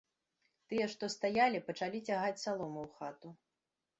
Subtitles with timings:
[0.71, 3.29] Тыя, што стаялі, пачалі цягаць салому ў хату.